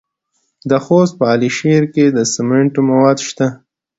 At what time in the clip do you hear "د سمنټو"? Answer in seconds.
2.11-2.81